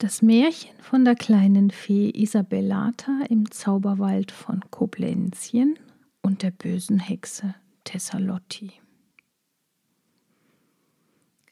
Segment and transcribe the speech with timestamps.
[0.00, 5.76] Das Märchen von der kleinen Fee Isabellata im Zauberwald von Koblenzien
[6.22, 8.70] und der bösen Hexe Tessalotti.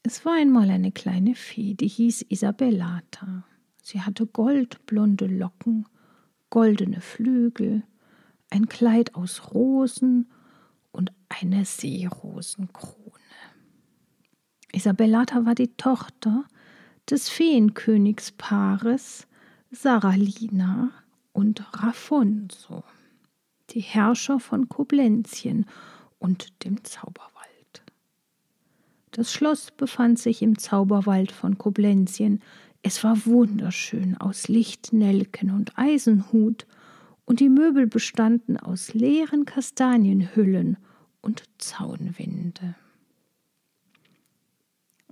[0.04, 3.42] Es war einmal eine kleine Fee, die hieß Isabellata.
[3.82, 5.88] Sie hatte goldblonde Locken,
[6.48, 7.82] goldene Flügel,
[8.50, 10.30] ein Kleid aus Rosen
[10.92, 13.10] und eine Seerosenkrone.
[14.72, 16.44] Isabellata war die Tochter
[17.10, 19.26] des Feenkönigspaares
[19.70, 20.90] Saralina
[21.32, 22.82] und Raffonso,
[23.70, 25.66] die Herrscher von Koblenzien
[26.18, 27.32] und dem Zauberwald.
[29.12, 32.42] Das Schloss befand sich im Zauberwald von Koblenzien.
[32.82, 36.66] Es war wunderschön aus Lichtnelken und Eisenhut,
[37.26, 40.78] und die Möbel bestanden aus leeren Kastanienhüllen
[41.20, 42.76] und Zaunwände.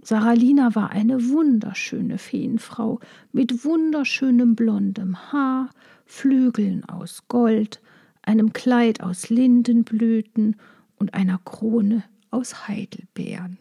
[0.04, 3.00] Saralina war eine wunderschöne Feenfrau
[3.32, 5.70] mit wunderschönem blondem Haar,
[6.04, 7.80] Flügeln aus Gold,
[8.20, 10.56] einem Kleid aus Lindenblüten
[10.96, 13.56] und einer Krone aus Heidelbeeren.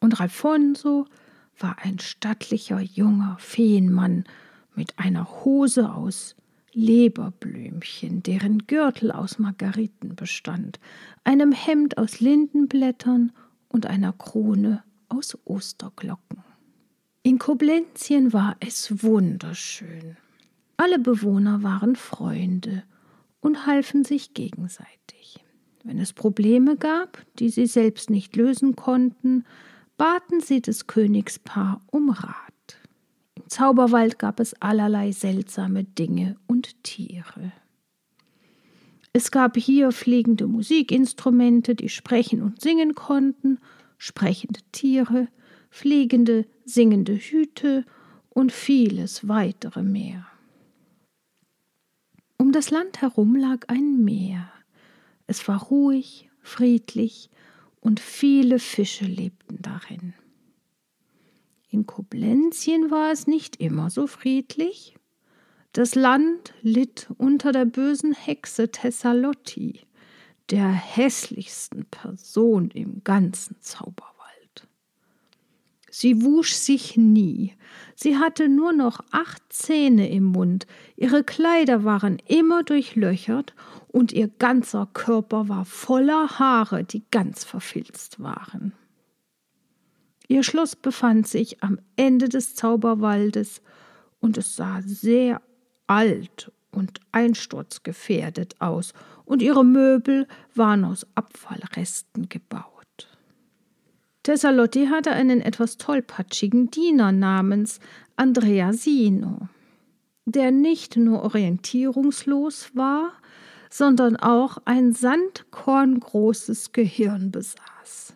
[0.00, 1.06] Und Ralfonso
[1.58, 4.24] war ein stattlicher junger Feenmann
[4.74, 6.34] mit einer Hose aus
[6.72, 10.80] Leberblümchen, deren Gürtel aus Margariten bestand,
[11.24, 13.32] einem Hemd aus Lindenblättern
[13.74, 16.44] und einer Krone aus Osterglocken.
[17.24, 20.16] In Koblenzien war es wunderschön.
[20.76, 22.84] Alle Bewohner waren Freunde
[23.40, 25.44] und halfen sich gegenseitig.
[25.82, 29.44] Wenn es Probleme gab, die sie selbst nicht lösen konnten,
[29.96, 32.78] baten sie das Königspaar um Rat.
[33.34, 37.52] Im Zauberwald gab es allerlei seltsame Dinge und Tiere.
[39.16, 43.60] Es gab hier fliegende Musikinstrumente, die sprechen und singen konnten,
[43.96, 45.28] sprechende Tiere,
[45.70, 47.84] fliegende, singende Hüte
[48.28, 50.26] und vieles weitere mehr.
[52.38, 54.50] Um das Land herum lag ein Meer.
[55.28, 57.30] Es war ruhig, friedlich
[57.80, 60.14] und viele Fische lebten darin.
[61.70, 64.96] In Koblenzien war es nicht immer so friedlich.
[65.74, 69.80] Das Land litt unter der bösen Hexe Tessalotti,
[70.50, 74.68] der hässlichsten Person im ganzen Zauberwald.
[75.90, 77.54] Sie wusch sich nie,
[77.96, 83.52] sie hatte nur noch acht Zähne im Mund, ihre Kleider waren immer durchlöchert
[83.88, 88.74] und ihr ganzer Körper war voller Haare, die ganz verfilzt waren.
[90.28, 93.60] Ihr Schloss befand sich am Ende des Zauberwaldes
[94.20, 95.42] und es sah sehr
[95.94, 98.92] alt und einsturzgefährdet aus,
[99.24, 103.08] und ihre Möbel waren aus Abfallresten gebaut.
[104.22, 107.78] Tessalotti hatte einen etwas tollpatschigen Diener namens
[108.16, 109.48] Andreasino,
[110.26, 113.12] der nicht nur orientierungslos war,
[113.70, 118.14] sondern auch ein sandkorngroßes Gehirn besaß.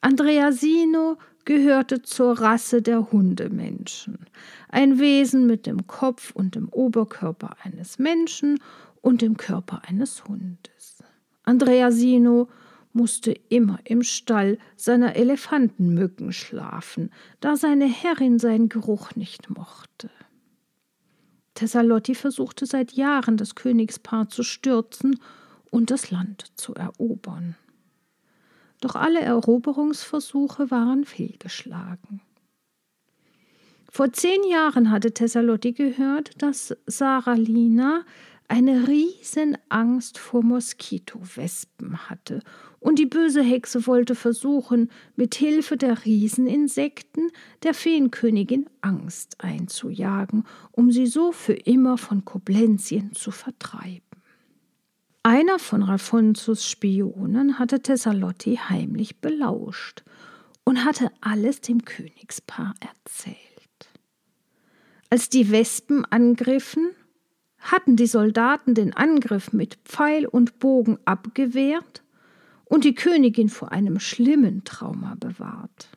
[0.00, 4.26] Andreasino gehörte zur Rasse der Hundemenschen,
[4.68, 8.58] ein Wesen mit dem Kopf und dem Oberkörper eines Menschen
[9.00, 11.02] und dem Körper eines Hundes.
[11.42, 12.48] Andreasino
[12.92, 17.10] musste immer im Stall seiner Elefantenmücken schlafen,
[17.40, 20.10] da seine Herrin seinen Geruch nicht mochte.
[21.54, 25.20] Tessalotti versuchte seit Jahren, das Königspaar zu stürzen
[25.70, 27.56] und das Land zu erobern.
[28.84, 32.20] Doch alle Eroberungsversuche waren fehlgeschlagen.
[33.90, 38.02] Vor zehn Jahren hatte Tessalotti gehört, dass Saralina
[38.46, 42.40] eine riesen Angst vor Moskitowespen hatte,
[42.78, 47.30] und die böse Hexe wollte versuchen, mit Hilfe der Rieseninsekten
[47.62, 54.03] der Feenkönigin Angst einzujagen, um sie so für immer von Koblenzien zu vertreiben.
[55.26, 60.04] Einer von Ralfonsos Spionen hatte Tessalotti heimlich belauscht
[60.64, 63.38] und hatte alles dem Königspaar erzählt.
[65.08, 66.90] Als die Wespen angriffen,
[67.58, 72.02] hatten die Soldaten den Angriff mit Pfeil und Bogen abgewehrt
[72.66, 75.88] und die Königin vor einem schlimmen Trauma bewahrt.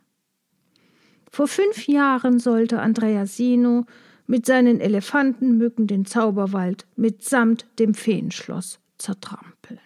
[1.29, 3.87] Vor fünf Jahren sollte Andreasino
[4.25, 9.79] mit seinen Elefantenmücken den Zauberwald mitsamt dem Feenschloss zertrampeln.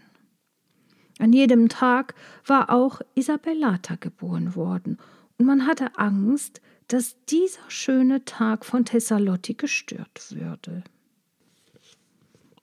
[1.19, 2.15] An jedem Tag
[2.45, 4.97] war auch Isabellata geboren worden,
[5.37, 10.83] und man hatte Angst, dass dieser schöne Tag von Tessalotti gestört würde.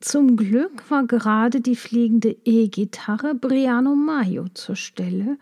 [0.00, 5.38] Zum Glück war gerade die fliegende E-Gitarre Briano Maio zur Stelle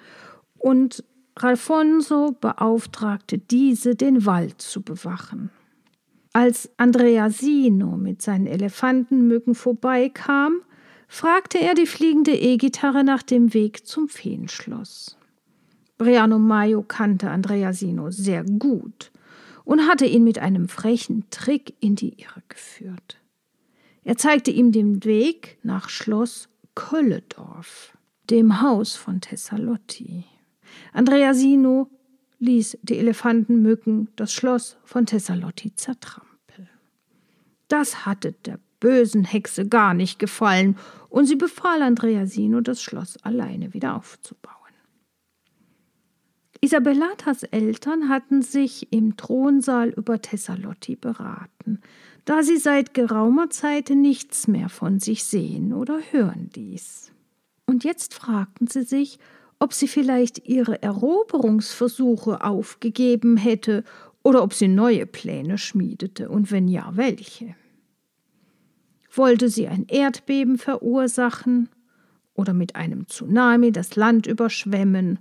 [0.57, 1.05] und
[1.37, 5.51] Ralfonso beauftragte diese, den Wald zu bewachen.
[6.33, 10.61] Als Andreasino mit seinen Elefantenmücken vorbeikam,
[11.09, 15.17] fragte er die fliegende E-Gitarre nach dem Weg zum Feenschloss.
[15.99, 19.11] Briano Maio kannte Andreasino sehr gut
[19.65, 23.19] und hatte ihn mit einem frechen Trick in die Irre geführt.
[24.05, 27.97] Er zeigte ihm den Weg nach Schloss Kölledorf,
[28.31, 30.25] dem Haus von Tessalotti.
[30.93, 31.89] Andreasino
[32.39, 36.69] ließ die Elefantenmücken das Schloss von Tessalotti zertrampeln.
[37.69, 40.77] Das hatte der bösen Hexe gar nicht gefallen,
[41.09, 44.57] und sie befahl Andreasino, das Schloss alleine wieder aufzubauen.
[46.61, 51.81] Isabellatas Eltern hatten sich im Thronsaal über Tessalotti beraten,
[52.25, 57.13] da sie seit geraumer Zeit nichts mehr von sich sehen oder hören ließ.
[57.67, 59.19] Und jetzt fragten sie sich,
[59.59, 63.85] ob sie vielleicht ihre Eroberungsversuche aufgegeben hätte
[64.23, 67.55] oder ob sie neue Pläne schmiedete und wenn ja, welche.
[69.17, 71.71] Wollte sie ein Erdbeben verursachen
[72.35, 75.19] oder mit einem Tsunami das Land überschwemmen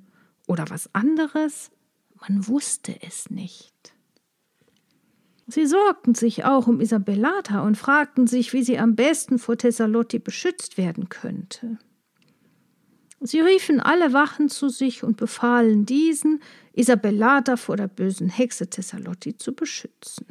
[0.48, 1.72] oder was anderes?
[2.20, 3.74] Man wusste es nicht.
[5.48, 10.20] Sie sorgten sich auch um Isabellata und fragten sich, wie sie am besten vor Thessalotti
[10.20, 11.78] beschützt werden könnte.
[13.22, 16.42] Sie riefen alle Wachen zu sich und befahlen diesen,
[16.74, 20.26] Isabellata vor der bösen Hexe Thessalotti zu beschützen.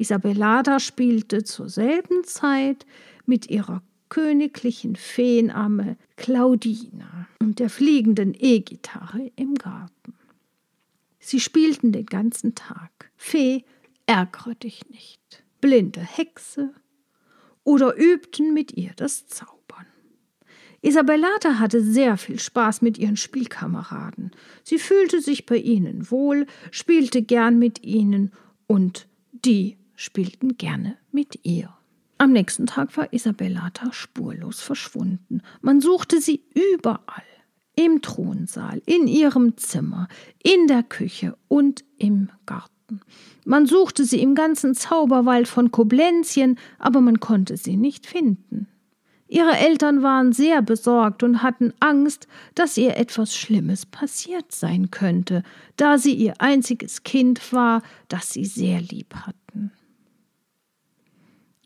[0.00, 2.86] Isabellata spielte zur selben Zeit
[3.26, 10.14] mit ihrer königlichen Feenamme Claudina und der fliegenden E-Gitarre im Garten.
[11.18, 12.90] Sie spielten den ganzen Tag.
[13.14, 13.64] Fee,
[14.06, 15.44] ärgere dich nicht.
[15.60, 16.72] Blinde Hexe
[17.62, 19.86] oder übten mit ihr das Zaubern.
[20.80, 24.30] Isabellata hatte sehr viel Spaß mit ihren Spielkameraden.
[24.64, 28.32] Sie fühlte sich bei ihnen wohl, spielte gern mit ihnen
[28.66, 31.68] und die spielten gerne mit ihr.
[32.16, 35.42] Am nächsten Tag war Isabellata spurlos verschwunden.
[35.60, 37.22] Man suchte sie überall.
[37.76, 40.08] Im Thronsaal, in ihrem Zimmer,
[40.42, 43.00] in der Küche und im Garten.
[43.44, 48.68] Man suchte sie im ganzen Zauberwald von Koblenzien, aber man konnte sie nicht finden.
[49.28, 55.42] Ihre Eltern waren sehr besorgt und hatten Angst, dass ihr etwas Schlimmes passiert sein könnte,
[55.76, 59.39] da sie ihr einziges Kind war, das sie sehr lieb hatten.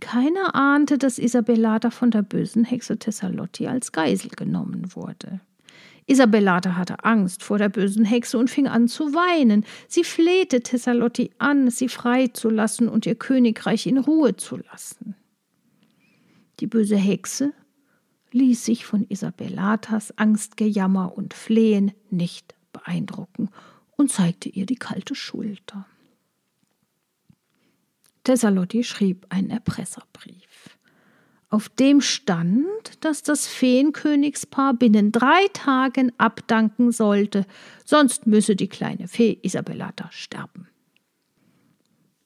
[0.05, 5.41] Keiner ahnte, dass Isabellata von der bösen Hexe Thessalotti als Geisel genommen wurde.
[6.05, 9.65] Isabellata hatte Angst vor der bösen Hexe und fing an zu weinen.
[9.89, 15.17] Sie flehte Thessalotti an, sie freizulassen und ihr Königreich in Ruhe zu lassen.
[16.61, 17.55] Die böse Hexe
[18.33, 23.49] ließ sich von Isabellatas Angstgejammer und Flehen nicht beeindrucken
[23.97, 25.87] und zeigte ihr die kalte Schulter.
[28.25, 30.79] Tessalotti schrieb einen Erpresserbrief.
[31.51, 32.65] Auf dem stand,
[33.01, 37.47] dass das Feenkönigspaar binnen drei Tagen abdanken sollte,
[37.85, 40.67] sonst müsse die kleine Fee Isabellata sterben.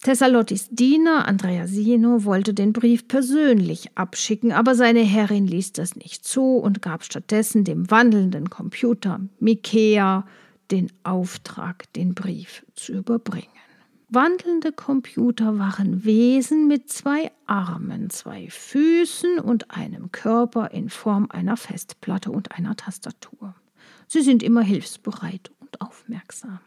[0.02, 6.56] Tessalottis Diener Andreasino wollte den Brief persönlich abschicken, aber seine Herrin ließ das nicht zu
[6.56, 10.24] und gab stattdessen dem wandelnden Computer Mikea
[10.70, 13.48] den Auftrag, den Brief zu überbringen.
[14.10, 21.58] Wandelnde Computer waren Wesen mit zwei Armen, zwei Füßen und einem Körper in Form einer
[21.58, 23.54] Festplatte und einer Tastatur.
[24.06, 26.60] Sie sind immer hilfsbereit und aufmerksam.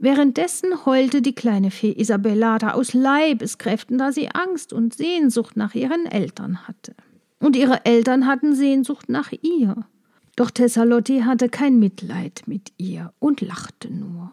[0.00, 6.06] Währenddessen heulte die kleine Fee Isabellata aus Leibeskräften, da sie Angst und Sehnsucht nach ihren
[6.06, 6.96] Eltern hatte.
[7.38, 9.86] Und ihre Eltern hatten Sehnsucht nach ihr.
[10.34, 14.32] Doch Tessalotti hatte kein Mitleid mit ihr und lachte nur.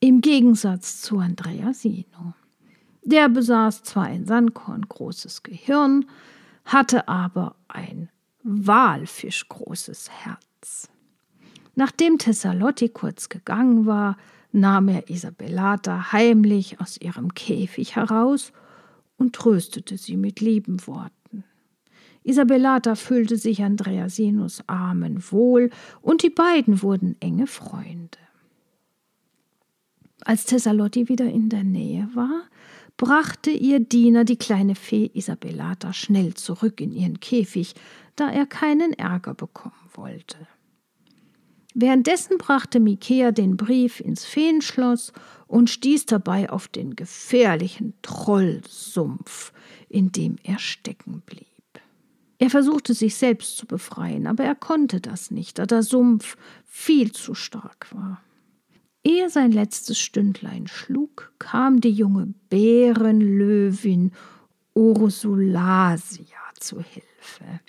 [0.00, 2.34] Im Gegensatz zu Andreasino.
[3.02, 6.04] Der besaß zwar ein Sandkorn großes Gehirn,
[6.64, 8.08] hatte aber ein
[8.44, 10.88] Walfischgroßes Herz.
[11.74, 14.16] Nachdem Tessalotti kurz gegangen war,
[14.52, 18.52] nahm er Isabellata heimlich aus ihrem Käfig heraus
[19.16, 21.42] und tröstete sie mit lieben Worten.
[22.22, 25.70] Isabellata fühlte sich Andreasinus Armen wohl,
[26.02, 28.18] und die beiden wurden enge Freunde.
[30.28, 32.42] Als Tessalotti wieder in der Nähe war,
[32.98, 37.74] brachte ihr Diener die kleine Fee Isabellata schnell zurück in ihren Käfig,
[38.14, 40.36] da er keinen Ärger bekommen wollte.
[41.72, 45.14] Währenddessen brachte Mikea den Brief ins Feenschloss
[45.46, 49.54] und stieß dabei auf den gefährlichen Trollsumpf,
[49.88, 51.46] in dem er stecken blieb.
[52.38, 57.12] Er versuchte sich selbst zu befreien, aber er konnte das nicht, da der Sumpf viel
[57.12, 58.20] zu stark war.
[59.08, 64.12] Ehe sein letztes Stündlein schlug, kam die junge Bärenlöwin
[64.74, 66.26] Ursulasia
[66.60, 67.60] zu Hilfe.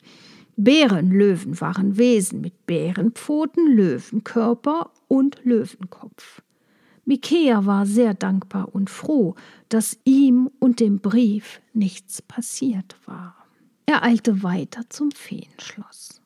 [0.57, 6.41] Bärenlöwen waren Wesen mit Bärenpfoten, Löwenkörper und Löwenkopf.
[7.05, 9.35] Mikea war sehr dankbar und froh,
[9.69, 13.47] dass ihm und dem Brief nichts passiert war.
[13.85, 16.18] Er eilte weiter zum Feenschloss.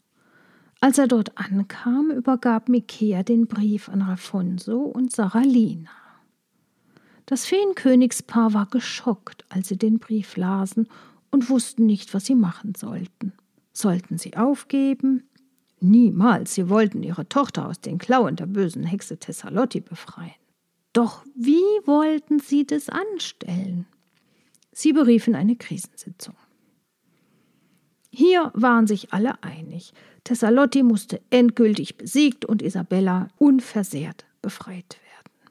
[0.84, 5.90] Als er dort ankam, übergab Mikea den Brief an Rafonso und Saralina.
[7.26, 10.90] Das Feenkönigspaar war geschockt, als sie den Brief lasen
[11.32, 13.32] und wussten nicht, was sie machen sollten.
[13.72, 15.24] Sollten sie aufgeben?
[15.80, 20.36] Niemals, sie wollten ihre Tochter aus den Klauen der bösen Hexe Tessalotti befreien.
[20.92, 23.86] Doch wie wollten sie das anstellen?
[24.74, 26.36] Sie beriefen eine Krisensitzung.
[28.16, 29.92] Hier waren sich alle einig.
[30.24, 35.50] Tessalotti musste endgültig besiegt und Isabella unversehrt befreit werden.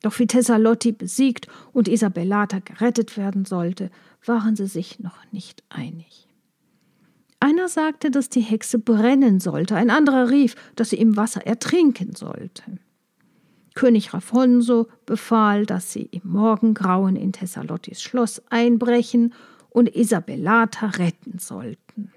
[0.00, 3.90] Doch wie Tessalotti besiegt und Isabellata gerettet werden sollte,
[4.24, 6.28] waren sie sich noch nicht einig.
[7.40, 12.14] Einer sagte, dass die Hexe brennen sollte, ein anderer rief, dass sie im Wasser ertrinken
[12.14, 12.62] sollte.
[13.74, 19.34] König Rafonso befahl, dass sie im Morgengrauen in Tessalottis Schloss einbrechen
[19.70, 22.12] und Isabellata retten sollten.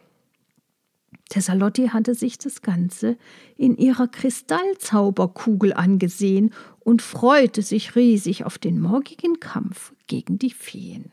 [1.29, 3.17] Tessalotti hatte sich das Ganze
[3.55, 11.11] in ihrer Kristallzauberkugel angesehen und freute sich riesig auf den morgigen Kampf gegen die Feen.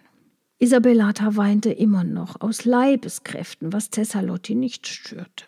[0.59, 5.45] Isabellata weinte immer noch aus Leibeskräften, was Tessalotti nicht störte.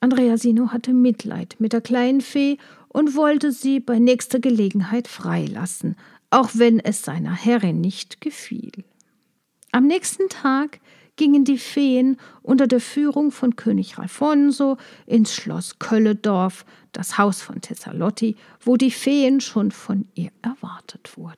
[0.00, 5.96] Andreasino hatte Mitleid mit der kleinen Fee und wollte sie bei nächster Gelegenheit freilassen,
[6.28, 8.84] auch wenn es seiner Herrin nicht gefiel.
[9.72, 10.80] Am nächsten Tag
[11.16, 17.60] gingen die Feen unter der Führung von König Alfonso ins Schloss Kölledorf, das Haus von
[17.60, 21.36] Tessalotti, wo die Feen schon von ihr erwartet wurden.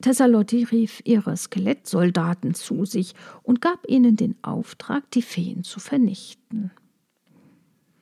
[0.00, 6.70] Tessalotti rief ihre Skelettsoldaten zu sich und gab ihnen den Auftrag, die Feen zu vernichten.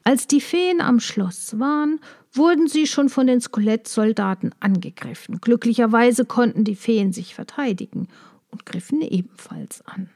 [0.03, 1.99] Als die Feen am Schloss waren,
[2.31, 5.39] wurden sie schon von den Skelettsoldaten angegriffen.
[5.41, 8.07] Glücklicherweise konnten die Feen sich verteidigen
[8.55, 10.09] und griffen ebenfalls an.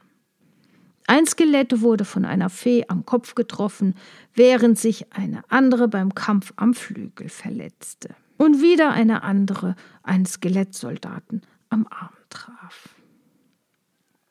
[1.06, 3.94] Ein Skelett wurde von einer Fee am Kopf getroffen,
[4.32, 8.14] während sich eine andere beim Kampf am Flügel verletzte.
[8.38, 12.88] Und wieder eine andere einen Skelettsoldaten am Arm traf.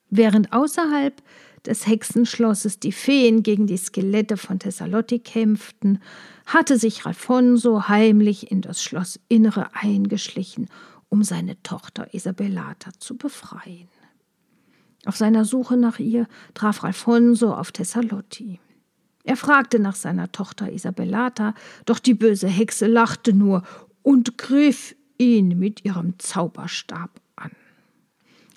[0.10, 1.22] Während außerhalb
[1.68, 6.00] des Hexenschlosses die Feen gegen die Skelette von Thessalotti kämpften,
[6.48, 10.68] hatte sich Alfonso heimlich in das Schlossinnere eingeschlichen,
[11.10, 13.90] um seine Tochter Isabellata zu befreien.
[15.06, 18.60] Auf seiner Suche nach ihr traf Alfonso auf Tessalotti.
[19.24, 21.54] Er fragte nach seiner Tochter Isabellata,
[21.86, 23.64] doch die böse Hexe lachte nur
[24.02, 27.52] und griff ihn mit ihrem Zauberstab an.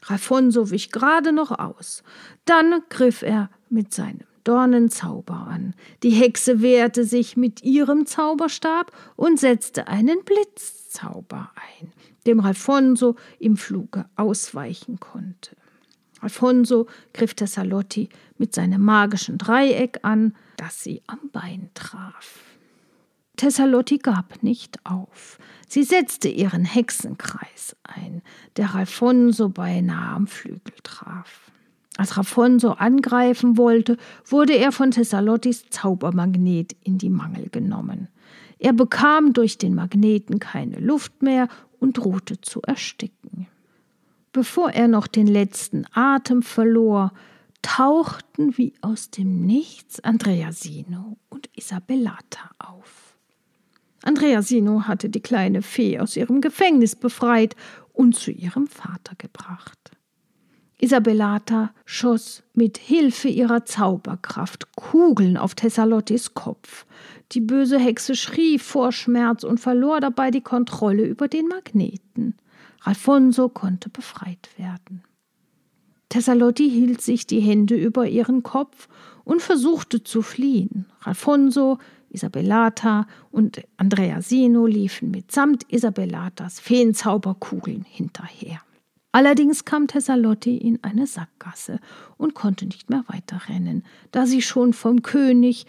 [0.06, 2.02] Alfonso wich gerade noch aus.
[2.44, 5.74] Dann griff er mit seinem Dornenzauber an.
[6.02, 11.92] Die Hexe wehrte sich mit ihrem Zauberstab und setzte einen Blitzzauber ein,
[12.26, 15.56] dem Alfonso im Fluge ausweichen konnte.
[16.22, 22.38] Alfonso griff Tessalotti mit seinem magischen Dreieck an, das sie am Bein traf.
[23.36, 25.38] Tessalotti gab nicht auf.
[25.68, 28.22] Sie setzte ihren Hexenkreis ein,
[28.56, 31.50] der Alfonso beinahe am Flügel traf.
[31.96, 38.08] Als Alfonso angreifen wollte, wurde er von Tessalottis Zaubermagnet in die Mangel genommen.
[38.58, 41.48] Er bekam durch den Magneten keine Luft mehr
[41.80, 43.21] und drohte zu ersticken.
[44.32, 47.12] Bevor er noch den letzten Atem verlor,
[47.60, 53.16] tauchten wie aus dem Nichts Andreasino und Isabellata auf.
[54.02, 57.54] Andreasino hatte die kleine Fee aus ihrem Gefängnis befreit
[57.92, 59.92] und zu ihrem Vater gebracht.
[60.80, 66.86] Isabellata schoss mit Hilfe ihrer Zauberkraft Kugeln auf Tessalottis Kopf.
[67.30, 72.34] Die böse Hexe schrie vor Schmerz und verlor dabei die Kontrolle über den Magneten.
[72.84, 75.02] Alfonso konnte befreit werden.
[76.08, 78.88] Tessalotti hielt sich die Hände über ihren Kopf
[79.24, 80.86] und versuchte zu fliehen.
[81.02, 81.78] Alfonso,
[82.10, 88.60] Isabellata und Andreasino liefen mitsamt Isabellatas Feenzauberkugeln hinterher.
[89.12, 91.78] Allerdings kam Tessalotti in eine Sackgasse
[92.16, 95.66] und konnte nicht mehr weiterrennen, da sie schon vom König,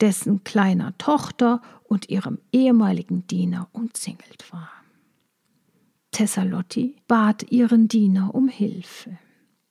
[0.00, 4.75] dessen kleiner Tochter und ihrem ehemaligen Diener umzingelt war.
[6.16, 9.18] Tessalotti bat ihren Diener um Hilfe.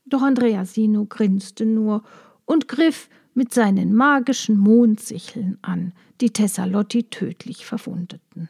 [0.06, 2.04] Doch Andreasino grinste nur
[2.46, 8.50] und griff mit seinen magischen Mondsicheln an, die Tessalotti tödlich verwundeten.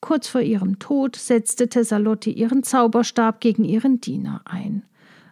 [0.00, 4.82] Kurz vor ihrem Tod setzte Tessalotti ihren Zauberstab gegen ihren Diener ein.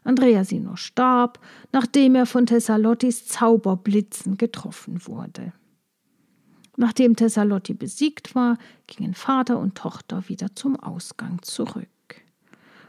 [0.05, 1.41] Andreasino starb,
[1.73, 5.53] nachdem er von Tessalottis Zauberblitzen getroffen wurde.
[6.77, 11.89] Nachdem Tessalotti besiegt war, gingen Vater und Tochter wieder zum Ausgang zurück.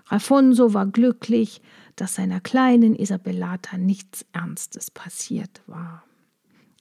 [0.08, 1.62] Alfonso war glücklich,
[1.96, 6.04] dass seiner kleinen Isabellata nichts Ernstes passiert war.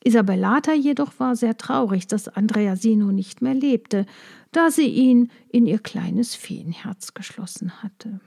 [0.05, 4.05] Isabellata jedoch war sehr traurig, dass Andreasino nicht mehr lebte,
[4.53, 8.21] da sie ihn in ihr kleines Feenherz geschlossen hatte.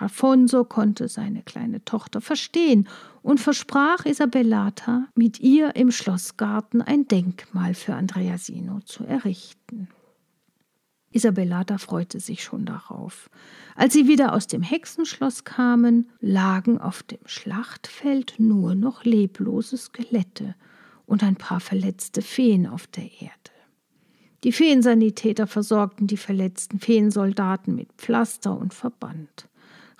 [0.00, 2.88] Alfonso konnte seine kleine Tochter verstehen
[3.22, 9.88] und versprach Isabellata, mit ihr im Schlossgarten ein Denkmal für Andreasino zu errichten.
[11.12, 13.28] Isabellata freute sich schon darauf.
[13.74, 20.54] Als sie wieder aus dem Hexenschloss kamen, lagen auf dem Schlachtfeld nur noch leblose Skelette
[21.04, 23.34] und ein paar verletzte Feen auf der Erde.
[24.44, 29.49] Die Feensanitäter versorgten die verletzten Feensoldaten mit Pflaster und Verband.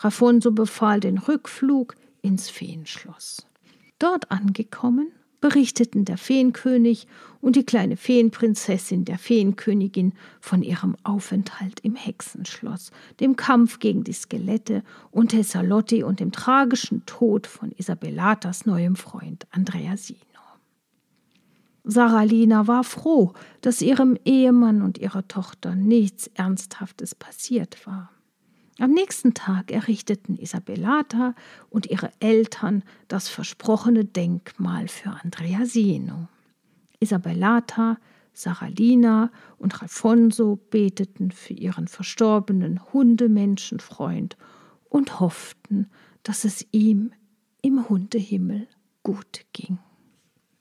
[0.00, 3.46] Rafonso befahl den Rückflug ins Feenschloss.
[3.98, 7.06] Dort angekommen, berichteten der Feenkönig
[7.40, 12.90] und die kleine Feenprinzessin der Feenkönigin von ihrem Aufenthalt im Hexenschloss,
[13.20, 19.46] dem Kampf gegen die Skelette und Tessalotti und dem tragischen Tod von Isabellatas neuem Freund
[19.50, 20.18] Andreasino.
[21.84, 28.10] Saralina war froh, dass ihrem Ehemann und ihrer Tochter nichts Ernsthaftes passiert war.
[28.80, 31.34] Am nächsten Tag errichteten Isabellata
[31.68, 36.28] und ihre Eltern das versprochene Denkmal für Andreasino.
[36.98, 37.98] Isabellata,
[38.32, 44.38] Saralina und Alfonso beteten für ihren verstorbenen Hundemenschenfreund
[44.88, 45.90] und hofften,
[46.22, 47.12] dass es ihm
[47.60, 48.66] im Hundehimmel
[49.02, 49.78] gut ging.